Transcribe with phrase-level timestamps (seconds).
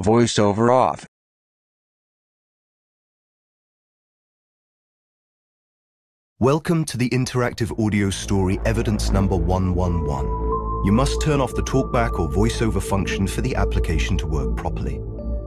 [0.00, 1.04] Voiceover off.
[6.38, 10.26] Welcome to the interactive audio story evidence number 111.
[10.86, 15.02] You must turn off the talkback or voiceover function for the application to work properly.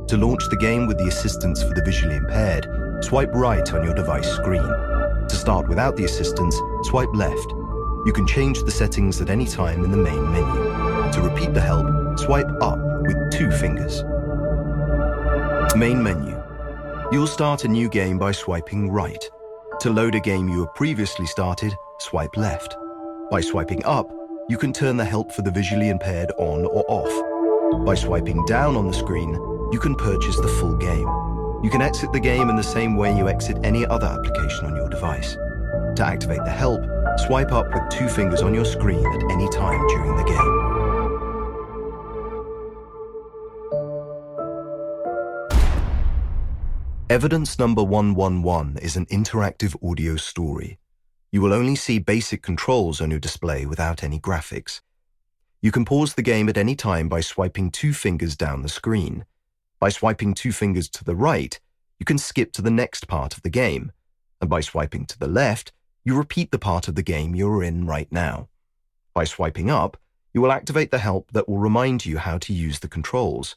[0.09, 2.67] To launch the game with the assistance for the visually impaired,
[3.03, 4.61] swipe right on your device screen.
[4.61, 7.49] To start without the assistance, swipe left.
[8.05, 11.11] You can change the settings at any time in the main menu.
[11.13, 14.03] To repeat the help, swipe up with two fingers.
[15.75, 16.39] Main menu.
[17.11, 19.27] You'll start a new game by swiping right.
[19.81, 22.75] To load a game you have previously started, swipe left.
[23.31, 24.07] By swiping up,
[24.49, 27.85] you can turn the help for the visually impaired on or off.
[27.87, 29.33] By swiping down on the screen,
[29.71, 31.07] you can purchase the full game.
[31.63, 34.75] You can exit the game in the same way you exit any other application on
[34.75, 35.33] your device.
[35.95, 36.83] To activate the help,
[37.25, 40.72] swipe up with two fingers on your screen at any time during the game.
[47.13, 50.79] Evidence number 111 is an interactive audio story.
[51.31, 54.81] You will only see basic controls on your display without any graphics.
[55.61, 59.25] You can pause the game at any time by swiping two fingers down the screen.
[59.79, 61.59] By swiping two fingers to the right,
[61.99, 63.91] you can skip to the next part of the game.
[64.41, 65.71] And by swiping to the left,
[66.03, 68.49] you repeat the part of the game you're in right now.
[69.13, 69.97] By swiping up,
[70.33, 73.55] you will activate the help that will remind you how to use the controls.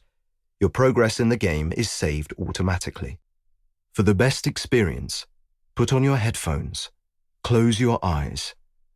[0.59, 3.17] Your progress in the game is saved automatically.
[3.97, 5.25] For the best experience,
[5.75, 6.91] put on your headphones,
[7.43, 8.53] close your eyes,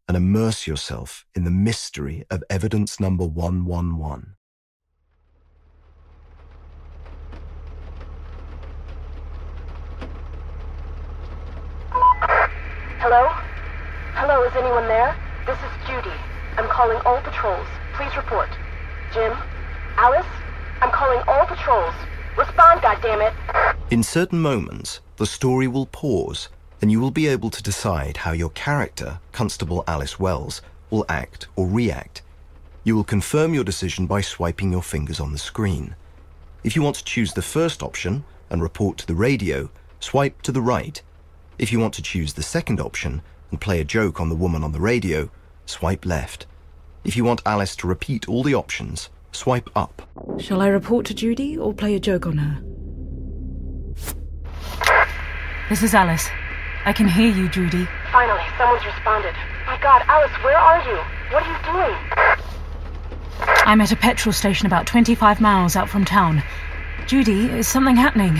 [0.07, 4.35] and immerse yourself in the mystery of evidence number 111.
[12.99, 13.25] Hello?
[14.13, 15.17] Hello, is anyone there?
[15.47, 16.15] This is Judy.
[16.57, 17.65] I'm calling all patrols.
[17.95, 18.49] Please report.
[19.11, 19.33] Jim?
[19.97, 20.29] Alice?
[20.79, 21.95] I'm calling all patrols.
[22.37, 23.33] Respond, goddammit!
[23.91, 26.47] In certain moments, the story will pause,
[26.81, 31.47] and you will be able to decide how your character, Constable Alice Wells, will act
[31.55, 32.21] or react.
[32.83, 35.95] You will confirm your decision by swiping your fingers on the screen.
[36.63, 39.69] If you want to choose the first option and report to the radio,
[39.99, 41.01] swipe to the right.
[41.59, 43.21] If you want to choose the second option
[43.51, 45.29] and play a joke on the woman on the radio,
[45.65, 46.45] swipe left.
[47.03, 50.01] If you want Alice to repeat all the options, swipe up.
[50.39, 52.61] Shall I report to Judy or play a joke on her?
[55.69, 56.27] This is Alice.
[56.85, 57.87] I can hear you, Judy.
[58.11, 59.35] Finally, someone's responded.
[59.65, 60.97] My god, Alice, where are you?
[61.31, 61.97] What are you doing?
[63.65, 66.43] I'm at a petrol station about 25 miles out from town.
[67.07, 68.33] Judy, is something happening?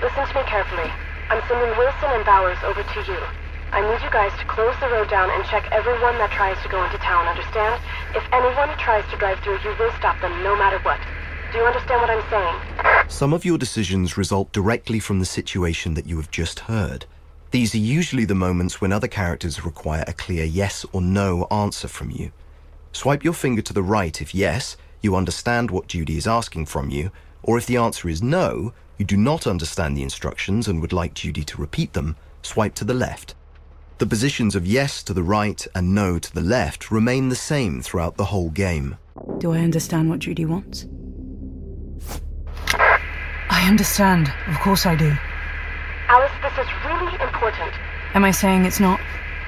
[0.00, 0.90] Listen to me carefully.
[1.28, 3.18] I'm sending Wilson and Bowers over to you.
[3.70, 6.68] I need you guys to close the road down and check everyone that tries to
[6.68, 7.82] go into town, understand?
[8.14, 10.98] If anyone tries to drive through, you will stop them no matter what.
[11.52, 13.08] Do you understand what I'm saying?
[13.08, 17.06] Some of your decisions result directly from the situation that you have just heard.
[17.50, 21.88] These are usually the moments when other characters require a clear yes or no answer
[21.88, 22.32] from you.
[22.92, 26.90] Swipe your finger to the right if yes, you understand what Judy is asking from
[26.90, 27.10] you,
[27.42, 31.14] or if the answer is no, you do not understand the instructions and would like
[31.14, 33.34] Judy to repeat them, swipe to the left.
[33.98, 37.82] The positions of yes to the right and no to the left remain the same
[37.82, 38.96] throughout the whole game.
[39.38, 40.86] Do I understand what Judy wants?
[43.50, 44.32] I understand.
[44.46, 45.12] Of course I do.
[46.06, 47.72] Alice, this is really important.
[48.14, 49.00] Am I saying it's not?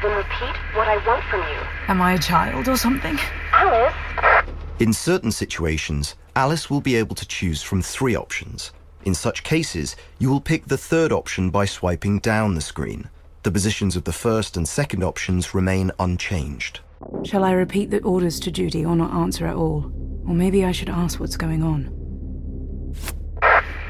[0.03, 1.61] Then repeat what I want from you.
[1.87, 3.21] Am I a child or something?
[3.53, 3.95] Alice?
[4.81, 8.73] In certain situations, Alice will be able to choose from three options.
[9.05, 13.09] In such cases, you will pick the third option by swiping down the screen.
[13.43, 16.81] The positions of the first and second options remain unchanged.
[17.25, 19.91] Shall I repeat the orders to Judy or not answer at all?
[20.27, 21.85] Or maybe I should ask what's going on.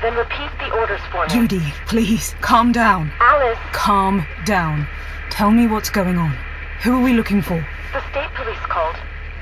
[0.03, 1.29] Then repeat the orders for me.
[1.35, 3.11] Judy, please, calm down.
[3.19, 4.87] Alice, Calm down.
[5.31, 6.31] Tell me what's going on.
[6.83, 7.67] Who are we looking for?
[7.93, 8.95] the state police called.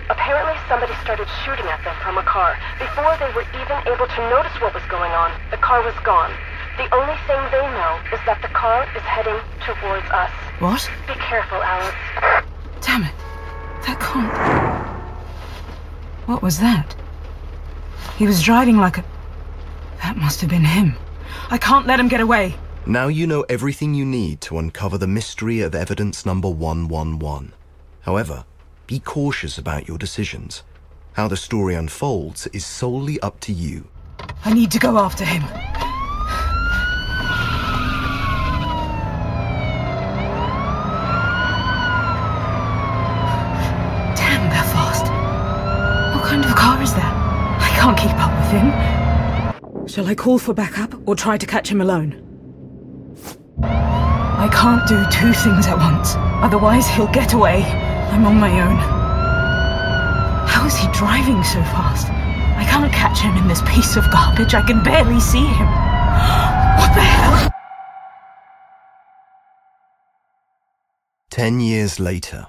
[0.08, 2.56] Apparently somebody started shooting at them from a car.
[2.78, 6.32] Before they were even able to notice what was going on, the car was gone.
[6.78, 10.30] The only thing they know is that the car is heading towards us.
[10.60, 10.90] What?
[11.06, 11.94] Be careful, Alice.
[12.80, 13.14] Damn it.
[13.84, 14.32] That can't.
[16.26, 16.94] What was that?
[18.16, 19.04] He was driving like a.
[20.02, 20.94] That must have been him.
[21.50, 22.54] I can't let him get away.
[22.86, 27.52] Now you know everything you need to uncover the mystery of evidence number 111.
[28.02, 28.44] However,
[28.86, 30.62] be cautious about your decisions.
[31.12, 33.88] How the story unfolds is solely up to you.
[34.44, 35.42] I need to go after him.
[44.16, 45.06] Damn, they're fast.
[46.14, 47.12] What kind of car is that?
[47.60, 49.86] I can't keep up with him.
[49.88, 52.22] Shall I call for backup or try to catch him alone?
[53.62, 56.12] I can't do two things at once.
[56.44, 57.62] Otherwise, he'll get away.
[58.12, 58.76] I'm on my own.
[60.46, 62.08] How is he driving so fast?
[62.58, 64.52] I can't catch him in this piece of garbage.
[64.52, 65.68] I can barely see him.
[66.78, 67.50] What the hell?
[71.30, 72.48] Ten years later.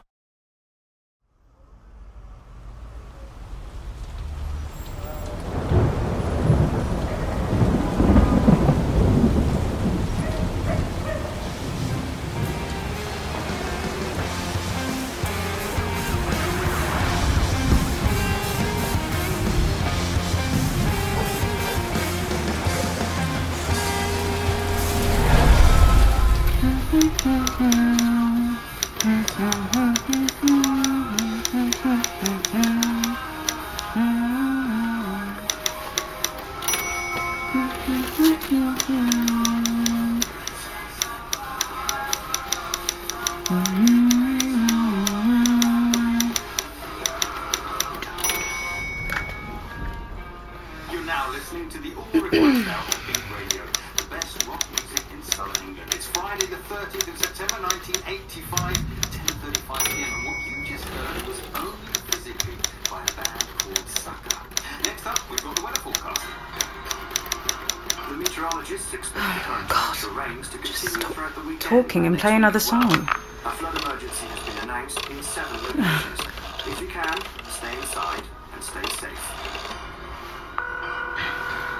[71.69, 72.91] Talking and play another song.
[72.91, 76.19] A flood emergency has been announced in seven locations.
[76.65, 77.17] if you can,
[77.47, 78.23] stay inside
[78.53, 79.23] and stay safe.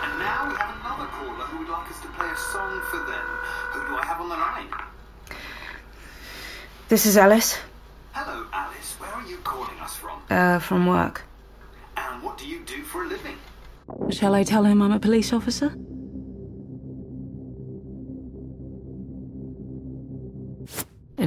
[0.05, 2.97] And now we have another caller who would like us to play a song for
[3.09, 3.25] them.
[3.73, 4.69] Who do I have on the line?
[6.87, 7.57] This is Alice,
[8.13, 8.93] Hello, Alice.
[8.99, 10.21] Where are you calling us from?
[10.29, 11.23] uh, from work.
[11.97, 13.37] And what do you do for a living?
[14.11, 15.75] Shall I tell him I'm a police officer?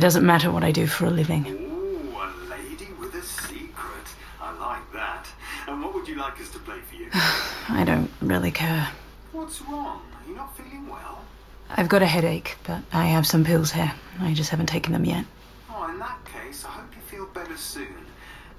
[0.02, 1.46] Doesn't matter what I do for a living.
[1.46, 4.06] Ooh, a lady with a secret.
[4.40, 5.28] I like that.
[5.69, 7.08] And what would you like us to play for you?
[7.14, 8.88] I don't really care.
[9.31, 10.02] What's wrong?
[10.02, 11.22] Are you not feeling well?
[11.70, 13.93] I've got a headache, but I have some pills here.
[14.19, 15.25] I just haven't taken them yet.
[15.70, 17.94] Oh, in that case, I hope you feel better soon.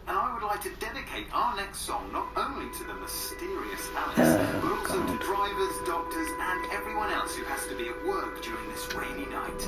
[0.07, 4.15] And I would like to dedicate our next song not only to the mysterious Alice,
[4.17, 8.41] oh, but also to drivers, doctors, and everyone else who has to be at work
[8.41, 9.67] during this rainy night.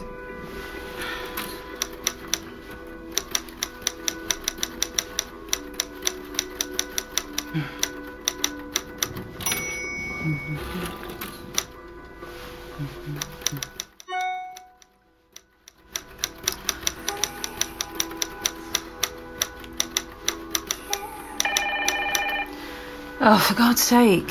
[23.28, 24.30] Oh, for God's sake.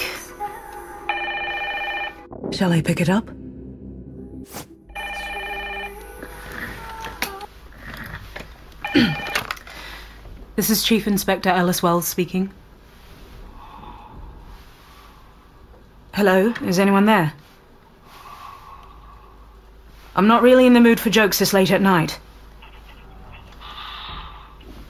[2.52, 3.26] Shall I pick it up?
[10.54, 12.52] this is Chief Inspector Alice Wells speaking.
[16.12, 17.32] Hello, is anyone there?
[20.14, 22.20] I'm not really in the mood for jokes this late at night.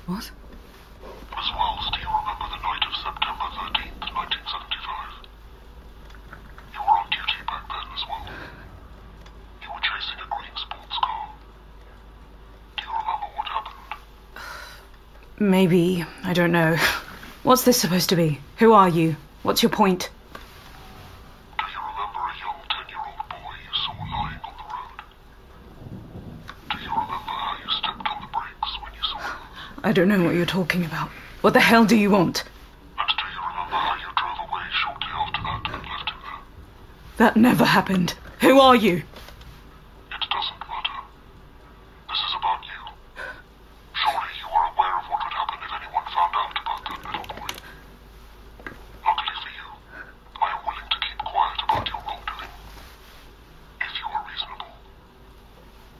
[0.07, 0.31] What?
[1.35, 5.25] Miss Wells, do you remember the night of September 13th, 1975?
[6.75, 8.29] You were on duty back then as well.
[9.65, 11.25] You were chasing a green sports car.
[12.77, 13.97] Do you remember what happened?
[15.39, 16.05] Maybe.
[16.23, 16.77] I don't know.
[17.43, 18.41] What's this supposed to be?
[18.59, 19.17] Who are you?
[19.43, 20.11] What's your point?
[21.59, 25.03] Do you remember a young 10-year-old boy you saw lying on the road?
[26.71, 29.37] Do you remember how you stepped on the brakes when you saw him?
[29.83, 31.11] I don't know what you're talking about.
[31.43, 32.45] What the hell do you want?
[32.99, 36.41] And do you remember how you drove away shortly after that and left him there?
[37.19, 38.15] That never happened.
[38.41, 38.97] Who are you?
[38.97, 40.99] It doesn't matter.
[42.09, 42.81] This is about you.
[43.93, 47.27] Surely you were aware of what would happen if anyone found out about that little
[47.29, 47.53] boy.
[49.05, 49.69] Luckily for you,
[50.41, 52.53] I am willing to keep quiet about your wrongdoing.
[53.81, 54.75] If you are reasonable.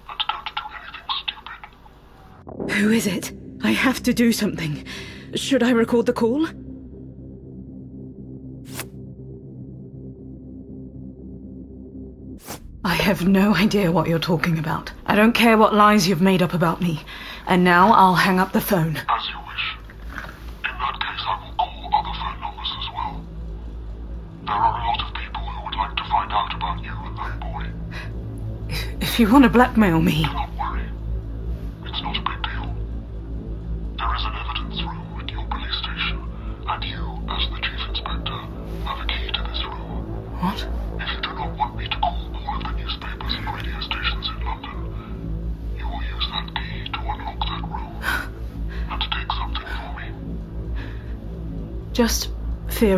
[0.09, 1.61] And don't do anything stupid.
[2.75, 3.33] Who is it?
[3.63, 4.85] I have to do something.
[5.37, 6.45] Should I record the call?
[12.85, 14.93] I have no idea what you're talking about.
[15.07, 17.01] I don't care what lies you've made up about me.
[17.47, 18.97] And now I'll hang up the phone.
[18.97, 19.77] As you wish.
[20.65, 23.25] In that case, I will call other phone numbers as well.
[24.47, 27.17] There are a lot of people who would like to find out about you and
[27.19, 28.99] that boy.
[29.01, 30.27] If you want to blackmail me,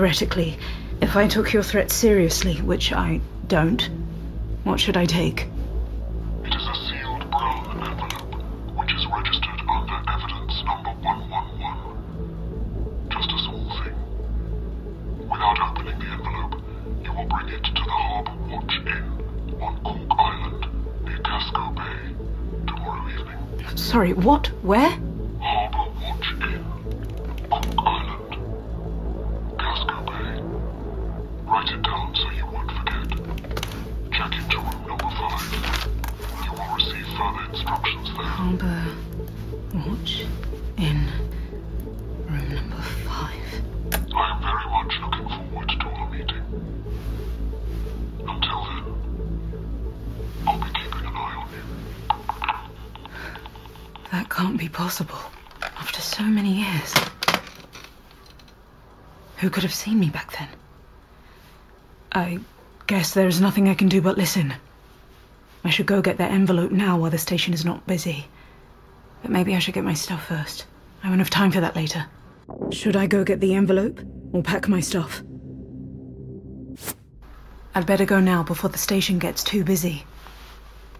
[0.07, 0.57] theoretically,
[1.01, 3.83] if I took your threat seriously, which I don't,
[4.63, 5.49] what should I take?
[6.45, 8.37] It is a sealed brown envelope,
[8.79, 13.09] which is registered under evidence number 111.
[13.11, 13.97] Just a small thing.
[15.29, 16.55] Without opening the envelope,
[17.03, 19.11] you will bring it to the Harbour Watch Inn
[19.61, 20.67] on Cork Island,
[21.05, 22.15] near Casco Bay,
[22.69, 23.39] tomorrow evening.
[23.77, 24.53] Sorry, what?
[24.63, 24.97] Where?
[59.57, 60.49] Could have seen me back then?
[62.13, 62.41] I
[62.87, 64.53] guess there is nothing I can do but listen.
[65.65, 68.27] I should go get that envelope now while the station is not busy.
[69.23, 70.67] But maybe I should get my stuff first.
[71.03, 72.05] I won't have time for that later.
[72.71, 73.99] Should I go get the envelope
[74.35, 75.23] or pack my stuff?
[77.75, 80.05] I'd better go now before the station gets too busy.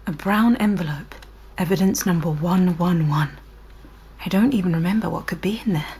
[0.07, 1.13] A brown envelope.
[1.59, 3.37] Evidence number 111.
[4.25, 5.93] I don't even remember what could be in there.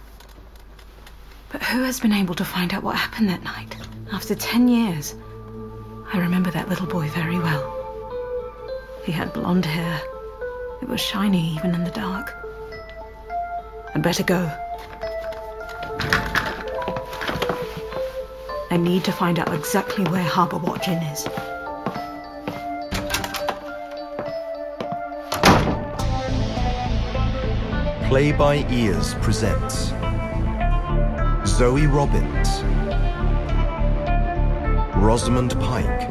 [1.50, 3.78] But who has been able to find out what happened that night?
[4.12, 5.16] After ten years.
[6.14, 7.74] I remember that little boy very well.
[9.04, 10.02] He had blonde hair.
[10.82, 12.34] It was shiny even in the dark.
[13.96, 14.52] I'd better go.
[18.70, 21.24] I need to find out exactly where Harbour Watch Inn is.
[28.10, 29.92] Play by Ears presents
[31.58, 32.62] Zoe Robbins,
[34.96, 36.08] Rosamund Pike,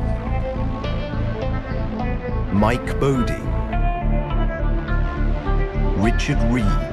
[2.52, 3.34] Mike Bodie,
[6.02, 6.92] Richard Reed,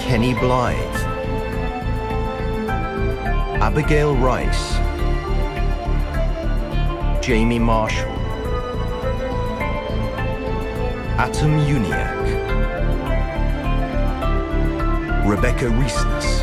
[0.00, 0.96] Kenny Blythe,
[3.60, 4.76] Abigail Rice,
[7.22, 8.16] Jamie Marshall.
[11.18, 12.25] Atom Uniac,
[15.26, 16.42] Rebecca Reesness,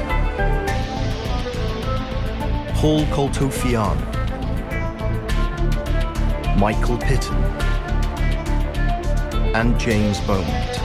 [2.76, 3.98] Paul Coltofiano,
[6.58, 7.34] Michael Pitton,
[9.56, 10.82] and James Beaumont.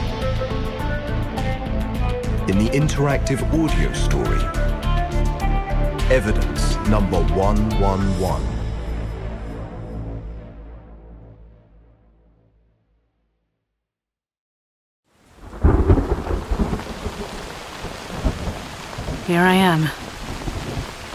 [2.49, 4.39] In the interactive audio story,
[6.09, 8.58] Evidence Number 111.
[19.29, 19.83] Here I am.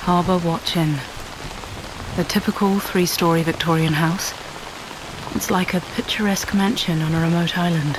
[0.02, 1.00] Harbour Watch Inn.
[2.14, 4.32] The typical three story Victorian house.
[5.34, 7.98] It's like a picturesque mansion on a remote island.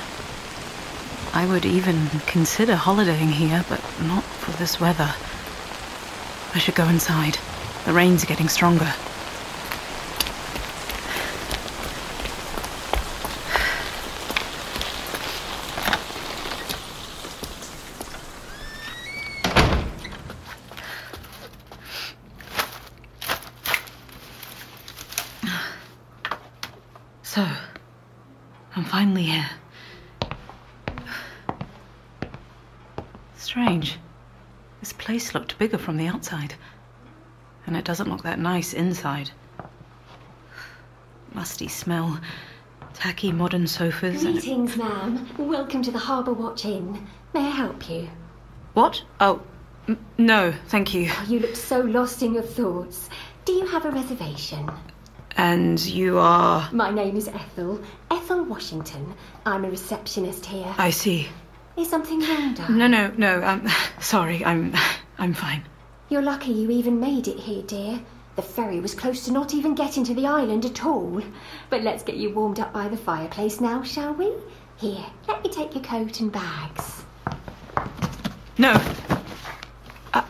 [1.34, 5.14] I would even consider holidaying here, but not for this weather.
[6.54, 7.36] I should go inside.
[7.84, 8.94] The rain's getting stronger.
[27.36, 27.46] So,
[28.74, 29.50] I'm finally here.
[33.36, 33.98] Strange.
[34.80, 36.54] This place looked bigger from the outside.
[37.66, 39.32] And it doesn't look that nice inside.
[41.34, 42.18] Musty smell,
[42.94, 44.32] tacky modern sofas, and.
[44.32, 45.28] Greetings, ma'am.
[45.36, 47.06] Welcome to the Harbour Watch Inn.
[47.34, 48.08] May I help you?
[48.72, 49.04] What?
[49.20, 49.42] Oh,
[49.88, 51.10] n- no, thank you.
[51.10, 53.10] Oh, you look so lost in your thoughts.
[53.44, 54.70] Do you have a reservation?
[55.36, 56.68] And you are.
[56.72, 57.80] My name is Ethel.
[58.10, 59.14] Ethel Washington.
[59.44, 60.74] I'm a receptionist here.
[60.78, 61.28] I see.
[61.76, 62.78] Is something wrong, darling?
[62.78, 63.68] No, no, no, I'm
[64.00, 64.74] sorry, I'm.
[65.18, 65.62] I'm fine.
[66.08, 68.00] You're lucky you even made it here, dear.
[68.36, 71.22] The ferry was close to not even getting to the island at all.
[71.70, 74.32] But let's get you warmed up by the fireplace now, shall we?
[74.76, 77.02] Here, let me take your coat and bags.
[78.58, 78.72] No.
[80.12, 80.22] Uh,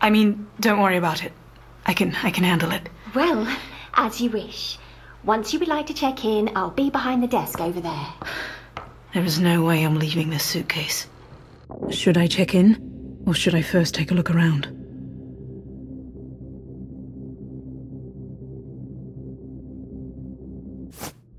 [0.00, 1.32] I mean, don't worry about it.
[1.86, 2.14] I can.
[2.22, 2.88] I can handle it.
[3.14, 3.46] Well,
[3.96, 4.78] as you wish.
[5.24, 8.06] Once you would like to check in, I'll be behind the desk over there.
[9.14, 11.06] There is no way I'm leaving this suitcase.
[11.90, 13.22] Should I check in?
[13.26, 14.66] Or should I first take a look around?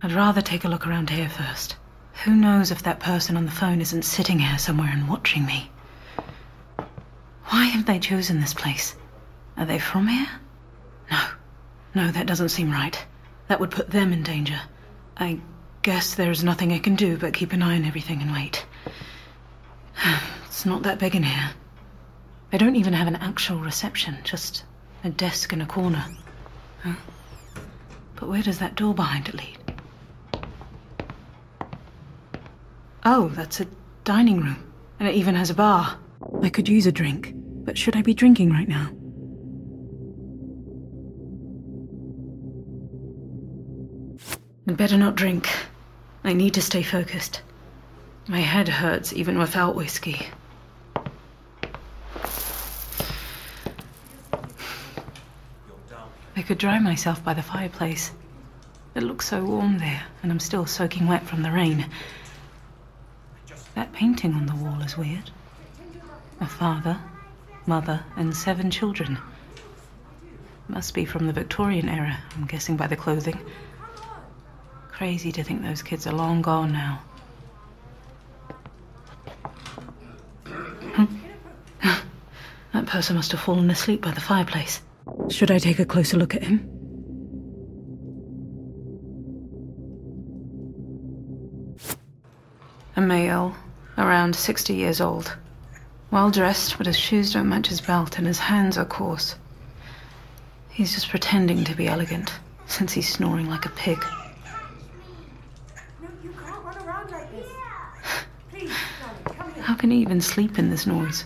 [0.02, 1.76] I'd rather take a look around here first.
[2.24, 5.70] Who knows if that person on the phone isn't sitting here somewhere and watching me?
[7.46, 8.96] Why have they chosen this place?
[9.58, 10.28] Are they from here?
[11.12, 11.20] No.
[11.96, 13.04] No, that doesn't seem right.
[13.48, 14.60] That would put them in danger.
[15.18, 15.40] I
[15.82, 18.66] guess there is nothing I can do but keep an eye on everything and wait.
[20.46, 21.50] It's not that big in here.
[22.50, 24.64] They don't even have an actual reception, just
[25.04, 26.06] a desk in a corner.
[26.82, 26.94] Huh?
[28.16, 29.58] But where does that door behind it lead?
[33.04, 33.68] Oh, that's a
[34.06, 34.72] dining room.
[34.98, 36.00] And it even has a bar.
[36.42, 38.92] I could use a drink, but should I be drinking right now?
[44.68, 45.48] I'd better not drink.
[46.24, 47.42] I need to stay focused.
[48.28, 50.28] My head hurts even without whiskey.
[56.36, 58.12] I could dry myself by the fireplace.
[58.96, 61.86] It looks so warm there, and I'm still soaking wet from the rain.
[63.76, 65.30] That painting on the wall is weird.
[66.40, 67.00] A father,
[67.68, 69.20] mother, and seven children.
[70.68, 73.40] Must be from the Victorian era, I'm guessing by the clothing.
[74.98, 77.02] Crazy to think those kids are long gone now.
[80.94, 81.06] Hmm.
[82.74, 84.82] that person must have fallen asleep by the fireplace.
[85.30, 86.70] Should I take a closer look at him?
[92.96, 93.56] A male,
[93.98, 95.36] around 60 years old.
[96.12, 99.36] Well dressed, but his shoes don't match his belt and his hands are coarse.
[100.70, 102.32] He's just pretending to be elegant,
[102.68, 104.02] since he's snoring like a pig.
[106.02, 107.48] No, you can't run around like this.
[108.50, 109.64] Please, darling, come here.
[109.76, 111.26] How can he even sleep in this noise?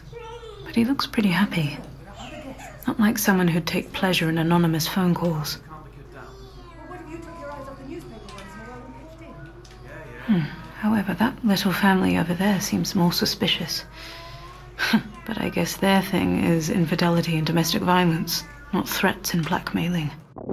[0.66, 1.78] But he looks pretty happy.
[2.88, 5.60] Not like someone who'd take pleasure in anonymous phone calls.
[6.16, 6.24] Well,
[6.88, 9.70] what if you took your eyes off the newspaper once in a while and
[10.26, 10.40] pitched in?
[10.82, 13.86] However, that little family over there seems more suspicious.
[15.28, 20.10] but I guess their thing is infidelity and domestic violence, not threats and blackmailing.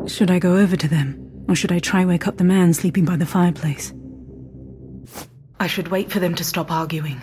[0.06, 1.46] Should I go over to them?
[1.48, 3.94] Or should I try wake up the man sleeping by the fireplace?
[5.58, 7.22] I should wait for them to stop arguing.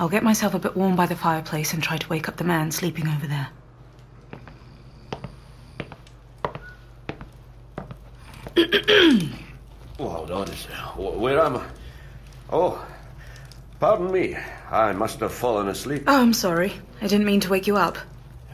[0.00, 2.44] I'll get myself a bit warm by the fireplace and try to wake up the
[2.44, 3.48] man sleeping over there.
[10.02, 10.48] Oh, hold on.
[11.20, 11.66] Where am I?
[12.48, 12.82] Oh,
[13.78, 14.34] pardon me.
[14.70, 16.04] I must have fallen asleep.
[16.06, 16.72] Oh, I'm sorry.
[17.02, 17.98] I didn't mean to wake you up.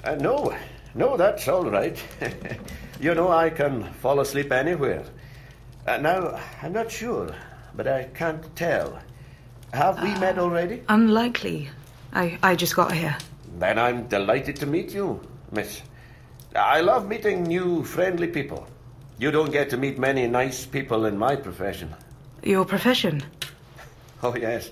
[0.03, 0.53] Uh, no,
[0.97, 1.97] no, that's all right.
[3.01, 5.05] you know, I can fall asleep anywhere.
[5.87, 7.33] Uh, now, I'm not sure,
[7.77, 8.99] but I can't tell.
[9.73, 10.83] Have we met already?
[10.89, 11.69] Unlikely.
[12.13, 13.17] I, I just got here.
[13.59, 15.21] Then I'm delighted to meet you,
[15.53, 15.83] miss.
[16.55, 18.67] I love meeting new, friendly people.
[19.19, 21.95] You don't get to meet many nice people in my profession.
[22.43, 23.23] Your profession?
[24.23, 24.71] Oh, yes.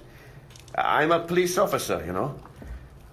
[0.77, 2.35] I'm a police officer, you know.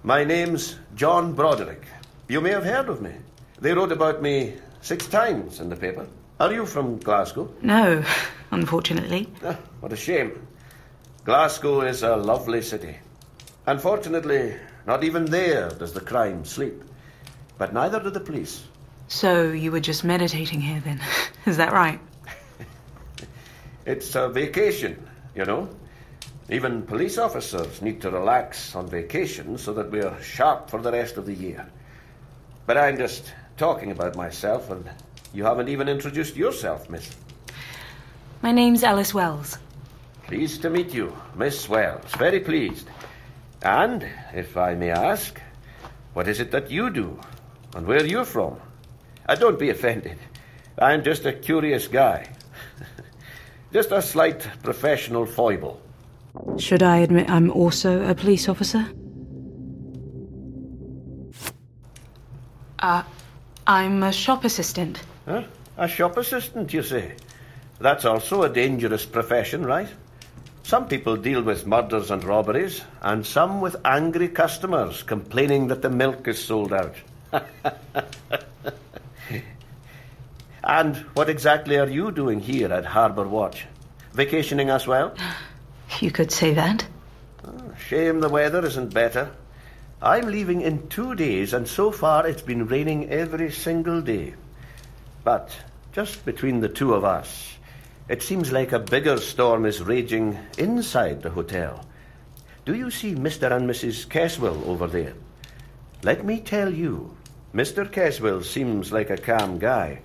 [0.03, 1.83] My name's John Broderick.
[2.27, 3.11] You may have heard of me.
[3.59, 6.07] They wrote about me six times in the paper.
[6.39, 7.49] Are you from Glasgow?
[7.61, 8.03] No,
[8.51, 9.27] unfortunately.
[9.45, 10.47] Ah, what a shame.
[11.23, 12.97] Glasgow is a lovely city.
[13.67, 14.55] Unfortunately,
[14.87, 16.83] not even there does the crime sleep.
[17.59, 18.63] But neither do the police.
[19.07, 20.99] So you were just meditating here then?
[21.45, 21.99] Is that right?
[23.85, 25.69] It's a vacation, you know.
[26.49, 31.17] Even police officers need to relax on vacation so that we're sharp for the rest
[31.17, 31.67] of the year.
[32.65, 34.89] But I'm just talking about myself, and
[35.33, 37.15] you haven't even introduced yourself, miss.
[38.41, 39.57] My name's Alice Wells.
[40.31, 42.09] Pleased to meet you, Miss Wells.
[42.17, 42.87] Very pleased.
[43.61, 45.37] And, if I may ask,
[46.13, 47.19] what is it that you do?
[47.75, 48.55] And where are you're from?
[49.27, 50.17] Uh, don't be offended.
[50.79, 52.29] I'm just a curious guy.
[53.73, 55.81] just a slight professional foible.
[56.57, 58.87] Should I admit I'm also a police officer?
[62.79, 63.03] Uh,
[63.67, 65.01] I'm a shop assistant.
[65.25, 65.43] Huh?
[65.75, 67.15] A shop assistant, you say?
[67.81, 69.89] That's also a dangerous profession, right?
[70.63, 75.89] Some people deal with murders and robberies, and some with angry customers complaining that the
[75.89, 76.95] milk is sold out.
[80.63, 83.65] and what exactly are you doing here at Harbour Watch?
[84.13, 85.15] Vacationing as well?
[85.99, 86.85] You could say that.
[87.45, 89.31] Oh, shame the weather isn't better.
[90.01, 94.33] I'm leaving in two days, and so far it's been raining every single day.
[95.23, 95.55] But
[95.91, 97.53] just between the two of us,
[98.09, 101.85] it seems like a bigger storm is raging inside the hotel.
[102.65, 103.51] Do you see Mr.
[103.51, 104.07] and Mrs.
[104.07, 105.13] Caswell over there?
[106.03, 107.15] Let me tell you,
[107.53, 107.91] Mr.
[107.91, 110.01] Caswell seems like a calm guy,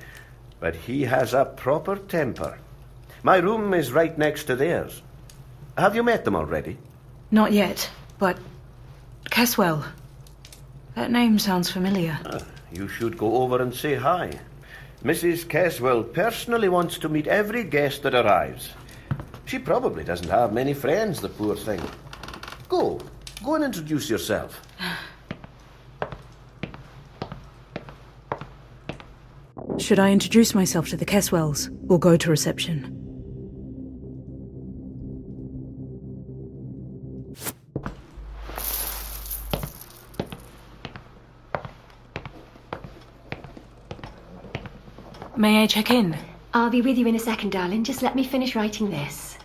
[0.61, 2.59] but he has a proper temper.
[3.23, 5.03] My room is right next to theirs.
[5.77, 6.79] Have you met them already?
[7.31, 8.39] Not yet, but.
[9.31, 9.85] Caswell.
[10.95, 12.19] That name sounds familiar.
[12.25, 12.41] Ah,
[12.73, 14.39] you should go over and say hi.
[15.05, 15.49] Mrs.
[15.49, 18.71] Caswell personally wants to meet every guest that arrives.
[19.45, 21.81] She probably doesn't have many friends, the poor thing.
[22.69, 23.01] Go.
[23.45, 24.61] Go and introduce yourself.
[29.79, 33.06] Should I introduce myself to the Caswells or go to reception?
[45.47, 46.17] May I check in?
[46.53, 47.85] I'll be with you in a second, darling.
[47.85, 49.39] Just let me finish writing this.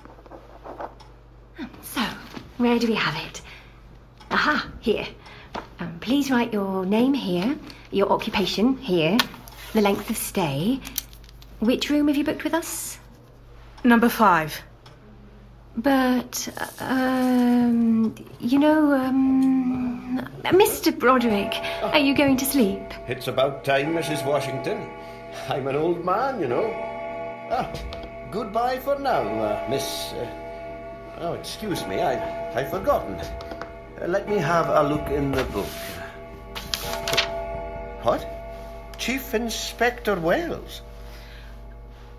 [1.83, 2.01] So,
[2.57, 3.39] where do we have it?
[4.31, 5.05] Aha, here.
[5.77, 7.55] Um, please write your name here,
[7.91, 9.15] your occupation here,
[9.73, 10.79] the length of stay.
[11.59, 12.97] Which room have you booked with us?
[13.83, 14.59] Number five.
[15.77, 20.97] But, um, you know, um, Mr.
[20.97, 22.81] Broderick, are you going to sleep?
[23.07, 24.25] It's about time, Mrs.
[24.25, 24.89] Washington.
[25.51, 26.71] I'm an old man, you know.
[27.51, 27.69] Ah,
[28.31, 30.13] goodbye for now, uh, Miss.
[30.13, 30.25] Uh,
[31.19, 33.15] oh, excuse me, I, I've forgotten.
[33.15, 35.67] Uh, let me have a look in the book.
[38.03, 38.25] What?
[38.97, 40.83] Chief Inspector Wells?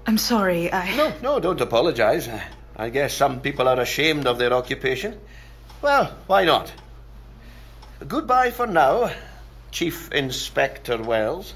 [0.07, 0.95] I'm sorry, I.
[0.95, 2.29] No, no, don't apologize.
[2.77, 5.19] I guess some people are ashamed of their occupation.
[5.81, 6.71] Well, why not?
[8.07, 9.11] Goodbye for now,
[9.71, 11.55] Chief Inspector Wells.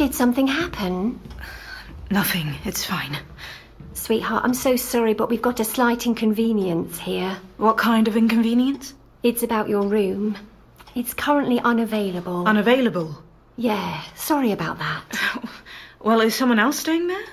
[0.00, 1.20] Did something happen?
[2.10, 3.18] Nothing, it's fine.
[3.92, 7.36] Sweetheart, I'm so sorry, but we've got a slight inconvenience here.
[7.58, 8.94] What kind of inconvenience?
[9.22, 10.38] It's about your room.
[10.94, 12.48] It's currently unavailable.
[12.48, 13.22] Unavailable?
[13.58, 15.04] yeah, sorry about that.
[16.00, 17.26] Well, is someone else staying there?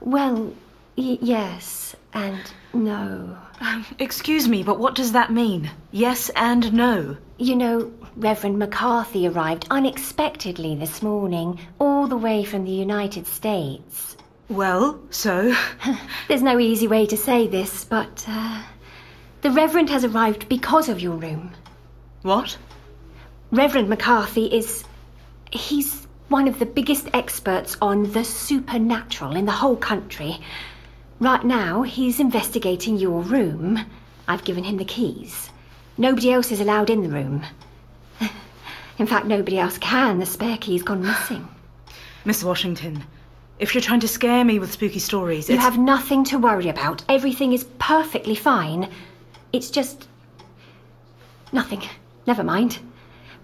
[0.00, 0.52] well,
[0.96, 2.40] y- yes and
[2.74, 3.36] no.
[3.60, 5.70] Um, excuse me, but what does that mean?
[5.90, 7.16] Yes and no.
[7.38, 14.16] You know, Reverend McCarthy arrived unexpectedly this morning, all the way from the United States.
[14.48, 15.54] Well, so?
[16.28, 18.62] There's no easy way to say this, but uh,
[19.40, 21.52] the Reverend has arrived because of your room.
[22.22, 22.58] What?
[23.50, 24.84] Reverend McCarthy is.
[25.50, 30.40] He's one of the biggest experts on the supernatural in the whole country.
[31.22, 33.78] Right now, he's investigating your room.
[34.26, 35.50] I've given him the keys.
[35.96, 37.46] Nobody else is allowed in the room.
[38.98, 40.18] In fact, nobody else can.
[40.18, 41.46] The spare key's gone missing.
[42.24, 43.04] Miss Washington,
[43.60, 45.62] if you're trying to scare me with spooky stories, You it's...
[45.62, 47.04] have nothing to worry about.
[47.08, 48.90] Everything is perfectly fine.
[49.52, 50.08] It's just.
[51.52, 51.84] Nothing.
[52.26, 52.80] Never mind.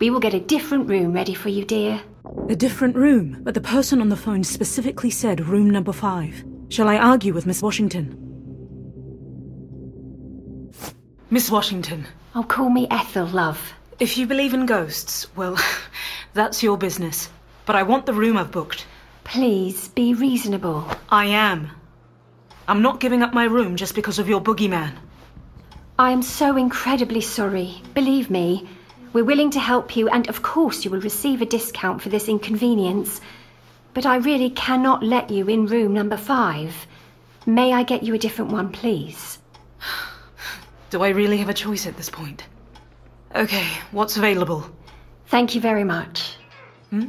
[0.00, 2.02] We will get a different room ready for you, dear.
[2.48, 6.42] A different room, but the person on the phone specifically said room number five.
[6.68, 8.24] Shall I argue with Miss Washington?
[11.30, 13.72] Miss Washington, Oh, call me Ethel, love.
[13.98, 15.58] if you believe in ghosts, well,
[16.34, 17.28] that's your business.
[17.66, 18.86] But I want the room I've booked.
[19.24, 20.88] Please be reasonable.
[21.10, 21.70] I am.
[22.66, 24.92] I'm not giving up my room just because of your boogeyman.
[25.98, 27.82] I am so incredibly sorry.
[27.94, 28.66] Believe me,
[29.12, 32.28] we're willing to help you, and of course, you will receive a discount for this
[32.28, 33.20] inconvenience.
[33.98, 36.86] But I really cannot let you in room number five.
[37.46, 39.40] May I get you a different one, please?
[40.90, 42.46] Do I really have a choice at this point?
[43.34, 44.70] Okay, what's available?
[45.26, 46.36] Thank you very much.
[46.90, 47.08] Hmm?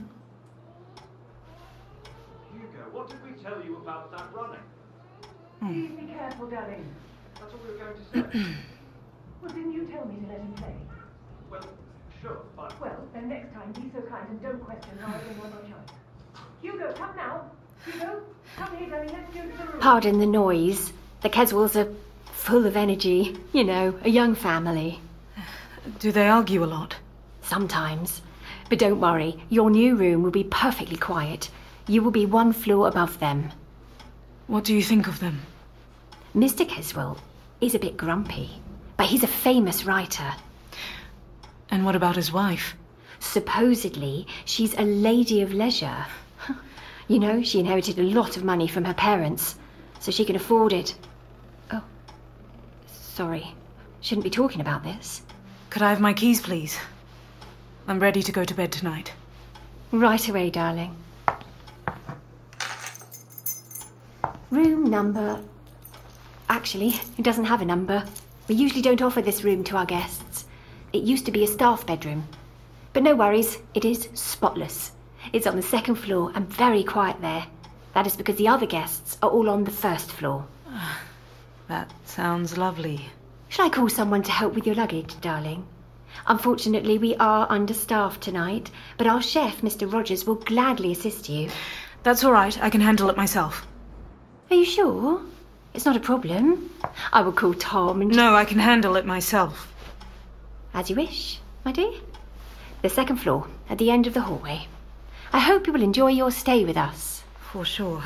[2.57, 4.59] Hugo, what did we tell you about that running?
[5.61, 6.91] Please be careful, darling.
[7.35, 8.55] That's what we were going to say.
[9.43, 10.73] Well, didn't you tell me to let him play?
[11.51, 11.69] well,
[12.19, 15.37] sure, but Well, then next time be so kind and don't question how I bring
[15.37, 15.91] one more chance.
[16.71, 17.41] Hugo, come now.
[17.85, 18.21] Hugo,
[18.55, 19.11] come here, darling.
[19.11, 19.79] Let's go to the room.
[19.79, 20.93] Pardon the noise.
[21.21, 21.91] The Keswells are
[22.31, 23.37] full of energy.
[23.53, 24.99] You know, a young family.
[25.99, 26.95] Do they argue a lot?
[27.41, 28.21] Sometimes.
[28.69, 31.49] But don't worry, your new room will be perfectly quiet.
[31.87, 33.51] You will be one floor above them.
[34.45, 35.41] What do you think of them?
[36.35, 36.67] Mr.
[36.67, 37.17] Keswell
[37.61, 38.51] is a bit grumpy,
[38.95, 40.33] but he's a famous writer.
[41.71, 42.75] And what about his wife?
[43.19, 46.05] Supposedly, she's a lady of leisure.
[47.09, 49.55] You know, she inherited a lot of money from her parents,
[49.99, 50.93] so she can afford it.
[51.71, 51.83] Oh,
[52.87, 53.55] sorry.
[54.01, 55.23] Shouldn't be talking about this.
[55.71, 56.77] Could I have my keys, please?
[57.87, 59.11] I'm ready to go to bed tonight.
[59.91, 60.95] Right away, darling.
[64.51, 65.41] Room number.
[66.47, 68.05] Actually, it doesn't have a number.
[68.47, 70.45] We usually don't offer this room to our guests.
[70.93, 72.27] It used to be a staff bedroom.
[72.93, 74.91] But no worries, it is spotless.
[75.33, 77.45] It's on the second floor and very quiet there.
[77.93, 80.45] That is because the other guests are all on the first floor.
[81.67, 83.05] That sounds lovely.
[83.47, 85.67] Shall I call someone to help with your luggage, darling?
[86.25, 89.91] Unfortunately, we are understaffed tonight, but our chef, Mr.
[89.91, 91.49] Rogers, will gladly assist you.
[92.01, 92.59] That's all right.
[92.63, 93.67] I can handle it myself.
[94.49, 95.21] Are you sure?
[95.73, 96.71] It's not a problem.
[97.13, 98.15] I will call Tom and.
[98.15, 99.71] No, I can handle it myself.
[100.73, 101.93] As you wish, my dear.
[102.81, 104.67] The second floor, at the end of the hallway.
[105.31, 107.23] I hope you will enjoy your stay with us.
[107.51, 108.03] For sure.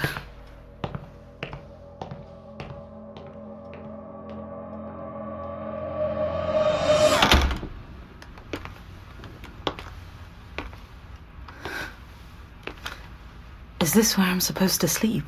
[13.82, 15.26] Is this where I'm supposed to sleep?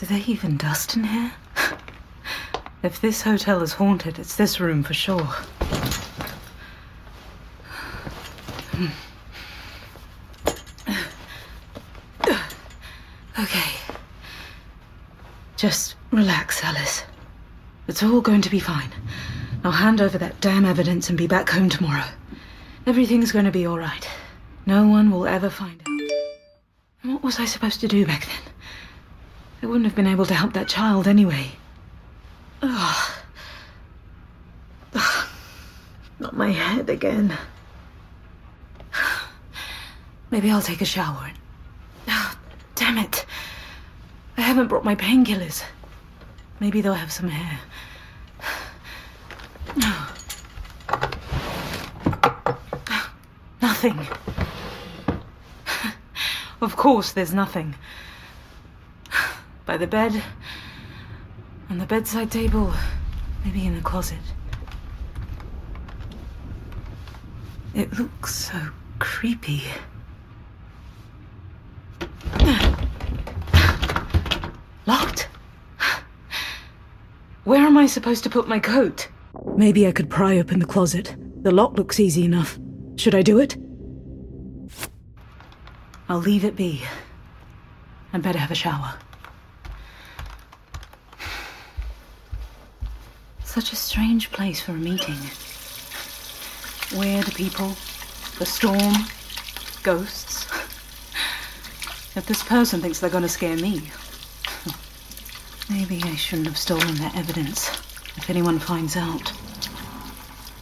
[0.00, 1.32] Do they even dust in here?
[2.80, 5.28] If this hotel is haunted, it's this room for sure.
[13.38, 13.70] Okay.
[15.58, 17.02] Just relax, Alice.
[17.88, 18.92] It's all going to be fine.
[19.64, 22.06] I'll hand over that damn evidence and be back home tomorrow.
[22.86, 24.08] Everything's going to be all right.
[24.66, 26.10] No one will ever find out.
[27.02, 28.52] And What was I supposed to do back then?
[29.60, 31.50] I wouldn't have been able to help that child anyway.
[32.62, 33.10] Ugh.
[34.94, 35.28] Ugh.
[36.20, 37.36] Not my head again.
[40.30, 41.32] Maybe I'll take a shower.
[42.06, 42.38] Ah,
[42.76, 43.26] damn it.
[44.38, 45.64] I haven't brought my painkillers.
[46.60, 47.58] Maybe they'll have some hair.
[53.60, 54.06] Nothing.
[56.60, 57.74] Of course, there's nothing.
[59.66, 60.22] By the bed,
[61.68, 62.72] on the bedside table,
[63.44, 64.18] maybe in the closet.
[67.74, 68.58] It looks so
[69.00, 69.64] creepy.
[74.88, 75.28] Locked?
[77.44, 79.08] Where am I supposed to put my coat?
[79.54, 81.14] Maybe I could pry open the closet.
[81.42, 82.58] The lock looks easy enough.
[82.96, 83.58] Should I do it?
[86.08, 86.80] I'll leave it be.
[88.14, 88.94] I'd better have a shower.
[93.44, 95.20] Such a strange place for a meeting.
[96.98, 97.76] Weird people,
[98.38, 98.94] the storm,
[99.82, 100.46] ghosts.
[102.16, 103.82] If this person thinks they're gonna scare me,
[105.70, 107.68] maybe I shouldn't have stolen their evidence.
[108.16, 109.28] If anyone finds out.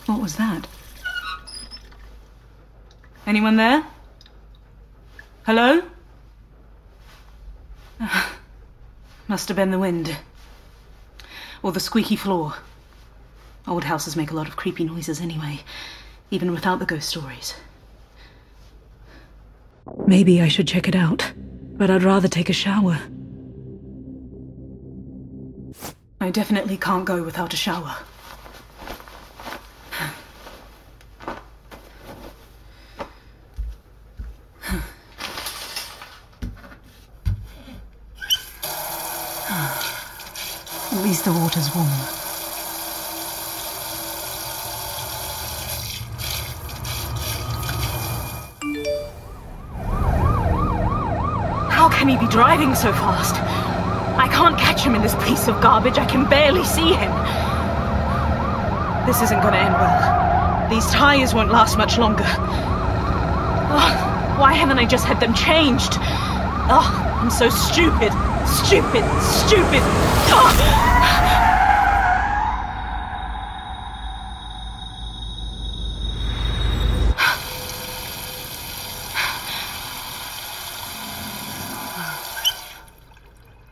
[0.07, 0.67] What was that?
[3.27, 3.85] Anyone there?
[5.45, 5.83] Hello?
[9.29, 10.17] Must have been the wind.
[11.63, 12.55] Or the squeaky floor.
[13.67, 15.61] Old houses make a lot of creepy noises anyway,
[16.31, 17.55] even without the ghost stories.
[20.07, 23.01] Maybe I should check it out, but I'd rather take a shower.
[26.19, 27.97] I definitely can't go without a shower.
[40.93, 41.87] At least the water's warm.
[51.71, 53.66] How can he be driving so fast?
[54.19, 55.99] I can't catch him in this piece of garbage.
[55.99, 57.13] I can barely see him.
[59.07, 60.71] This isn't gonna end well.
[60.71, 62.25] These tires won't last much longer.
[62.27, 65.99] Ugh, why haven't I just had them changed?
[66.69, 68.13] Oh, I'm so stupid.
[68.47, 69.83] Stupid, stupid.
[70.33, 70.83] Ugh.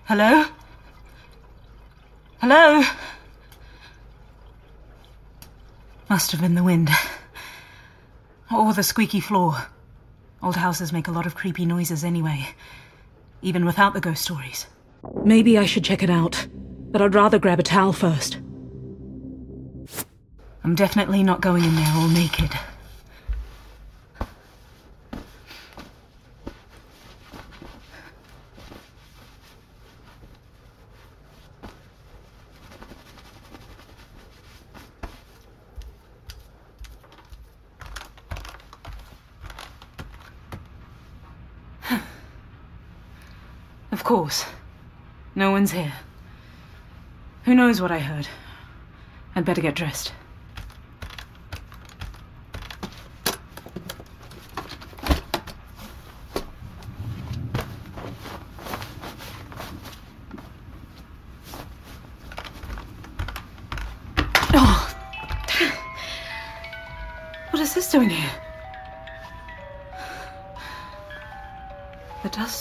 [0.07, 0.44] Hello?
[2.40, 2.83] Hello?
[6.14, 6.90] Must have been the wind.
[8.48, 9.66] Or the squeaky floor.
[10.44, 12.50] Old houses make a lot of creepy noises anyway,
[13.42, 14.68] even without the ghost stories.
[15.24, 16.46] Maybe I should check it out,
[16.92, 18.37] but I'd rather grab a towel first.
[20.62, 22.53] I'm definitely not going in there all naked.
[44.14, 44.46] Course.
[45.35, 45.92] No one's here.
[47.46, 48.29] Who knows what I heard?
[49.35, 50.12] I'd better get dressed.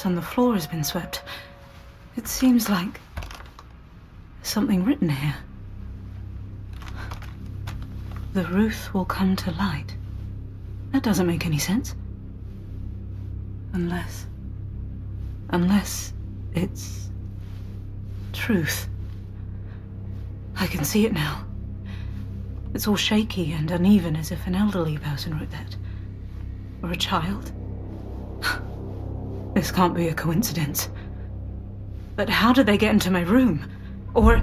[0.05, 1.23] On the floor has been swept.
[2.17, 2.99] It seems like
[4.41, 5.35] something written here.
[8.33, 9.95] The Ruth will come to light.
[10.91, 11.95] That doesn't make any sense.
[13.71, 14.25] Unless.
[15.49, 16.11] Unless
[16.53, 17.09] it's.
[18.33, 18.89] truth.
[20.57, 21.45] I can see it now.
[22.73, 25.77] It's all shaky and uneven as if an elderly person wrote that.
[26.81, 27.53] Or a child.
[29.53, 30.89] This can't be a coincidence.
[32.15, 33.69] But how did they get into my room?
[34.13, 34.37] Or.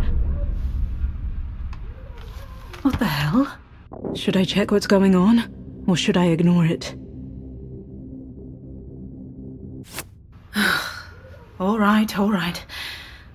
[2.83, 3.57] What the hell?
[4.14, 5.85] Should I check what's going on?
[5.87, 6.94] Or should I ignore it?
[11.61, 12.64] all right, all right.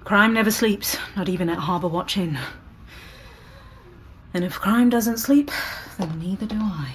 [0.03, 2.37] Crime never sleeps, not even at Harbour Watch Inn.
[4.33, 5.49] And if crime doesn't sleep,
[5.97, 6.93] then neither do I.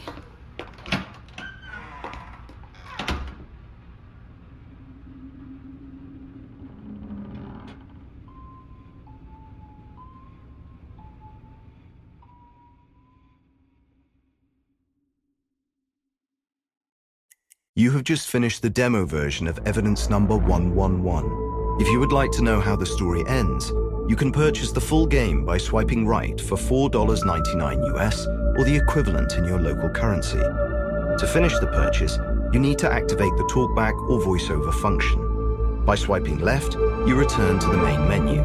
[17.81, 21.81] You have just finished the demo version of evidence number 111.
[21.81, 23.71] If you would like to know how the story ends,
[24.07, 29.33] you can purchase the full game by swiping right for $4.99 US or the equivalent
[29.39, 30.37] in your local currency.
[30.37, 32.19] To finish the purchase,
[32.53, 35.83] you need to activate the talkback or voiceover function.
[35.87, 38.43] By swiping left, you return to the main menu.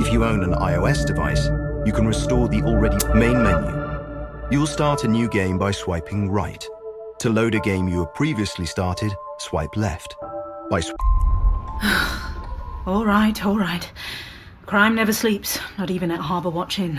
[0.00, 1.50] If you own an iOS device,
[1.84, 4.48] you can restore the already main menu.
[4.50, 6.66] You'll start a new game by swiping right.
[7.20, 10.16] To load a game you have previously started, swipe left.
[10.70, 10.92] By sw-
[12.86, 13.92] All right, all right.
[14.64, 16.98] Crime never sleeps, not even at Harbour Watch Inn.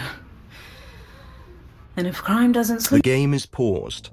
[1.97, 3.01] And if crime doesn't sleep.
[3.03, 4.11] the game is paused.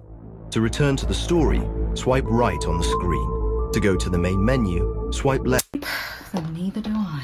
[0.53, 1.61] To return to the story,
[1.93, 3.71] swipe right on the screen.
[3.75, 5.69] To go to the main menu, swipe left.
[6.33, 7.23] Then neither do I.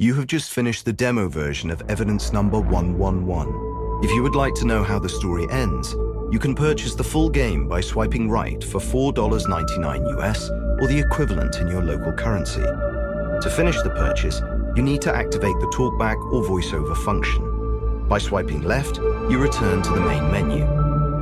[0.00, 4.00] You have just finished the demo version of evidence number 111.
[4.02, 5.92] If you would like to know how the story ends,
[6.32, 10.48] you can purchase the full game by swiping right for $4.99 US
[10.80, 12.62] or the equivalent in your local currency.
[12.62, 14.40] To finish the purchase,
[14.74, 18.08] you need to activate the talkback or voiceover function.
[18.08, 20.64] By swiping left, you return to the main menu.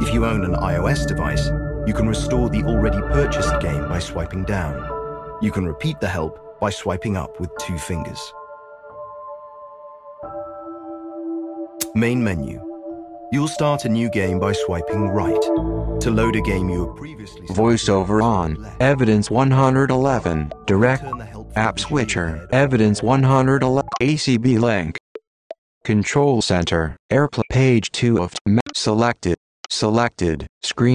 [0.06, 1.48] If you own an iOS device,
[1.84, 4.76] you can restore the already purchased game by swiping down.
[5.42, 8.32] You can repeat the help by swiping up with two fingers.
[11.98, 12.64] Main menu.
[13.32, 15.42] You'll start a new game by swiping right.
[16.00, 18.54] To load a game you previously Voiceover on.
[18.54, 18.80] left.
[18.80, 20.52] Evidence 111.
[20.66, 21.02] Direct.
[21.02, 22.46] Turn the help App switcher.
[22.52, 23.88] Evidence 111.
[24.00, 24.96] ACB link.
[25.82, 26.96] Control center.
[27.10, 27.42] Airplay.
[27.50, 28.32] Page 2 of.
[28.46, 29.36] Map selected.
[29.68, 30.46] Selected.
[30.62, 30.86] Screen.